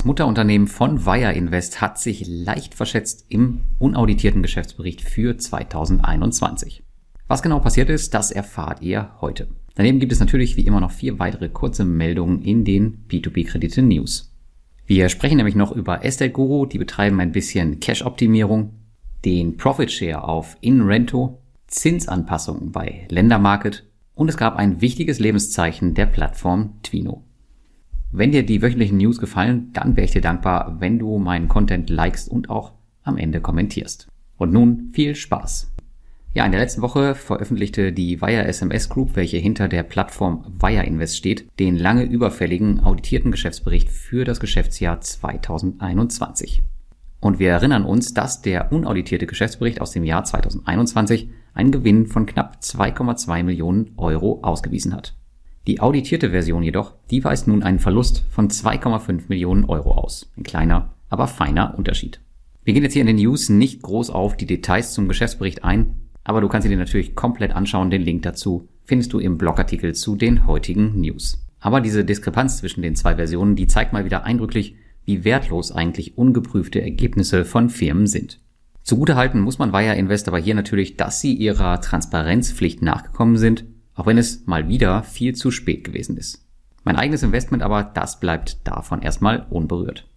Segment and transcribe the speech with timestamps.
[0.00, 6.82] Das Mutterunternehmen von Wire Invest hat sich leicht verschätzt im unauditierten Geschäftsbericht für 2021.
[7.28, 9.48] Was genau passiert ist, das erfahrt ihr heute.
[9.74, 14.34] Daneben gibt es natürlich wie immer noch vier weitere kurze Meldungen in den P2P-Kredite News.
[14.86, 18.72] Wir sprechen nämlich noch über Estate Guru, die betreiben ein bisschen Cash-Optimierung,
[19.26, 26.06] den Profit Share auf InRento, Zinsanpassungen bei Ländermarket und es gab ein wichtiges Lebenszeichen der
[26.06, 27.22] Plattform Twino.
[28.12, 31.90] Wenn dir die wöchentlichen News gefallen, dann wäre ich dir dankbar, wenn du meinen Content
[31.90, 32.72] likest und auch
[33.04, 34.08] am Ende kommentierst.
[34.36, 35.72] Und nun viel Spaß.
[36.34, 40.84] Ja, in der letzten Woche veröffentlichte die Wire SMS Group, welche hinter der Plattform Wire
[40.84, 46.62] Invest steht, den lange überfälligen auditierten Geschäftsbericht für das Geschäftsjahr 2021.
[47.20, 52.26] Und wir erinnern uns, dass der unauditierte Geschäftsbericht aus dem Jahr 2021 einen Gewinn von
[52.26, 55.14] knapp 2,2 Millionen Euro ausgewiesen hat.
[55.66, 60.30] Die auditierte Version jedoch, die weist nun einen Verlust von 2,5 Millionen Euro aus.
[60.36, 62.20] Ein kleiner, aber feiner Unterschied.
[62.64, 65.96] Wir gehen jetzt hier in den News nicht groß auf die Details zum Geschäftsbericht ein,
[66.24, 67.90] aber du kannst sie dir natürlich komplett anschauen.
[67.90, 71.46] Den Link dazu findest du im Blogartikel zu den heutigen News.
[71.60, 76.16] Aber diese Diskrepanz zwischen den zwei Versionen, die zeigt mal wieder eindrücklich, wie wertlos eigentlich
[76.16, 78.40] ungeprüfte Ergebnisse von Firmen sind.
[78.82, 83.64] Zugutehalten muss man Wire Invest aber hier natürlich, dass sie ihrer Transparenzpflicht nachgekommen sind
[84.00, 86.42] auch wenn es mal wieder viel zu spät gewesen ist.
[86.84, 90.08] Mein eigenes Investment aber, das bleibt davon erstmal unberührt.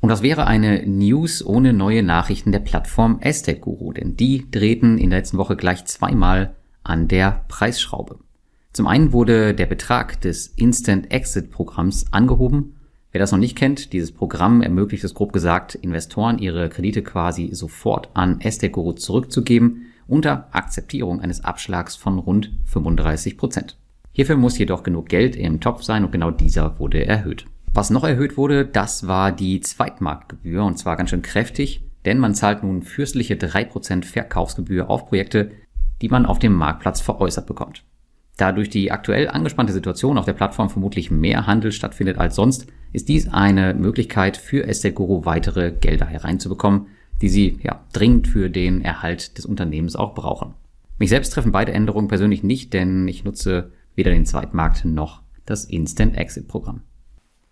[0.00, 4.96] Und das wäre eine News ohne neue Nachrichten der Plattform Aztec Guru, denn die drehten
[4.96, 8.20] in der letzten Woche gleich zweimal an der Preisschraube.
[8.72, 12.76] Zum einen wurde der Betrag des Instant Exit Programms angehoben.
[13.12, 17.50] Wer das noch nicht kennt, dieses Programm ermöglicht es grob gesagt, Investoren ihre Kredite quasi
[17.52, 23.76] sofort an Aztec Guru zurückzugeben unter Akzeptierung eines Abschlags von rund 35 Prozent.
[24.12, 27.44] Hierfür muss jedoch genug Geld im Topf sein und genau dieser wurde erhöht.
[27.74, 32.34] Was noch erhöht wurde, das war die Zweitmarktgebühr und zwar ganz schön kräftig, denn man
[32.34, 35.50] zahlt nun fürstliche 3% Verkaufsgebühr auf Projekte,
[36.00, 37.84] die man auf dem Marktplatz veräußert bekommt.
[38.36, 42.66] Da durch die aktuell angespannte Situation auf der Plattform vermutlich mehr Handel stattfindet als sonst,
[42.92, 46.86] ist dies eine Möglichkeit für Estate Guru weitere Gelder hereinzubekommen,
[47.22, 50.54] die sie ja dringend für den Erhalt des Unternehmens auch brauchen.
[50.98, 55.64] Mich selbst treffen beide Änderungen persönlich nicht, denn ich nutze weder den Zweitmarkt noch das
[55.64, 56.82] Instant Exit Programm.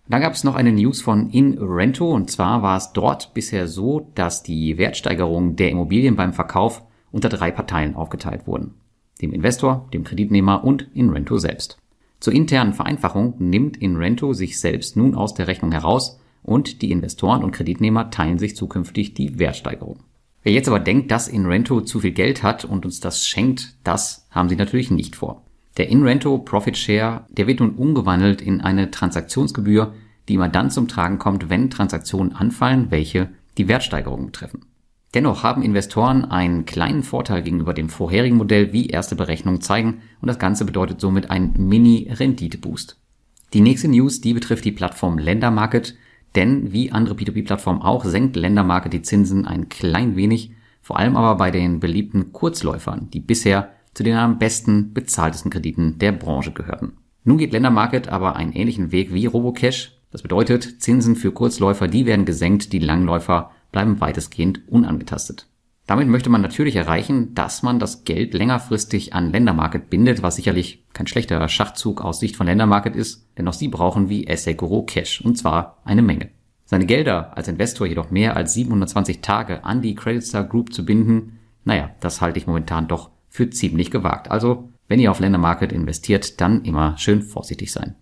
[0.07, 4.11] Dann gab es noch eine News von InRento und zwar war es dort bisher so,
[4.13, 8.75] dass die Wertsteigerungen der Immobilien beim Verkauf unter drei Parteien aufgeteilt wurden.
[9.21, 11.77] Dem Investor, dem Kreditnehmer und InRento selbst.
[12.19, 17.43] Zur internen Vereinfachung nimmt InRento sich selbst nun aus der Rechnung heraus und die Investoren
[17.43, 19.99] und Kreditnehmer teilen sich zukünftig die Wertsteigerung.
[20.43, 24.27] Wer jetzt aber denkt, dass InRento zu viel Geld hat und uns das schenkt, das
[24.29, 25.43] haben sie natürlich nicht vor.
[25.77, 29.93] Der InRento Profit Share, der wird nun umgewandelt in eine Transaktionsgebühr,
[30.29, 34.65] die immer dann zum Tragen kommt, wenn Transaktionen anfallen, welche die Wertsteigerung betreffen.
[35.15, 40.27] Dennoch haben Investoren einen kleinen Vorteil gegenüber dem vorherigen Modell, wie erste Berechnungen zeigen, und
[40.27, 42.97] das Ganze bedeutet somit einen Mini-Rendite-Boost.
[43.53, 45.95] Die nächste News, die betrifft die Plattform Ländermarket,
[46.35, 50.51] denn wie andere P2P-Plattformen auch senkt Ländermarke die Zinsen ein klein wenig,
[50.81, 55.97] vor allem aber bei den beliebten Kurzläufern, die bisher zu den am besten bezahltesten Krediten
[55.97, 56.97] der Branche gehörten.
[57.23, 59.93] Nun geht Ländermarket aber einen ähnlichen Weg wie Robocash.
[60.11, 65.47] Das bedeutet, Zinsen für Kurzläufer, die werden gesenkt, die Langläufer bleiben weitestgehend unangetastet.
[65.87, 70.83] Damit möchte man natürlich erreichen, dass man das Geld längerfristig an Ländermarket bindet, was sicherlich
[70.93, 75.21] kein schlechter Schachzug aus Sicht von Ländermarket ist, denn auch sie brauchen wie Essegoro Cash,
[75.21, 76.29] und zwar eine Menge.
[76.65, 81.39] Seine Gelder als Investor jedoch mehr als 720 Tage an die Creditstar Group zu binden,
[81.63, 84.31] naja, das halte ich momentan doch für ziemlich gewagt.
[84.31, 87.95] Also, wenn ihr auf Ländermarket investiert, dann immer schön vorsichtig sein.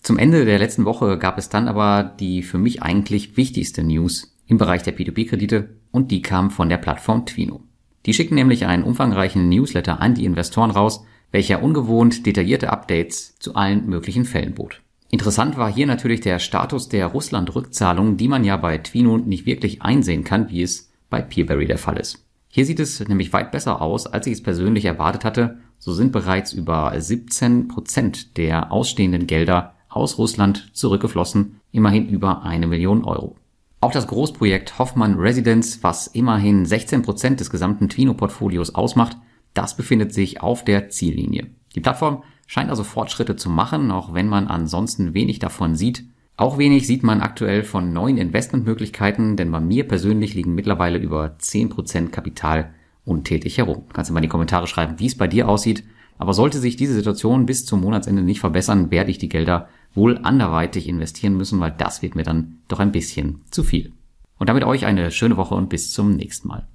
[0.00, 4.35] Zum Ende der letzten Woche gab es dann aber die für mich eigentlich wichtigste News
[4.46, 7.60] im Bereich der P2P-Kredite und die kam von der Plattform Twino.
[8.06, 13.54] Die schicken nämlich einen umfangreichen Newsletter an die Investoren raus, welcher ungewohnt detaillierte Updates zu
[13.54, 14.80] allen möglichen Fällen bot.
[15.10, 19.82] Interessant war hier natürlich der Status der Russland-Rückzahlung, die man ja bei Twino nicht wirklich
[19.82, 22.24] einsehen kann, wie es bei Peerberry der Fall ist.
[22.48, 25.58] Hier sieht es nämlich weit besser aus, als ich es persönlich erwartet hatte.
[25.78, 32.66] So sind bereits über 17 Prozent der ausstehenden Gelder aus Russland zurückgeflossen, immerhin über eine
[32.66, 33.36] Million Euro.
[33.86, 39.16] Auch das Großprojekt Hoffmann Residence, was immerhin 16 Prozent des gesamten Twino-Portfolios ausmacht,
[39.54, 41.46] das befindet sich auf der Ziellinie.
[41.76, 46.02] Die Plattform scheint also Fortschritte zu machen, auch wenn man ansonsten wenig davon sieht.
[46.36, 51.36] Auch wenig sieht man aktuell von neuen Investmentmöglichkeiten, denn bei mir persönlich liegen mittlerweile über
[51.40, 52.74] 10% Kapital
[53.04, 53.84] untätig herum.
[53.92, 55.84] Kannst du mal in die Kommentare schreiben, wie es bei dir aussieht.
[56.18, 60.18] Aber sollte sich diese Situation bis zum Monatsende nicht verbessern, werde ich die Gelder wohl
[60.18, 63.92] anderweitig investieren müssen, weil das wird mir dann doch ein bisschen zu viel.
[64.38, 66.68] Und damit euch eine schöne Woche und bis zum nächsten Mal.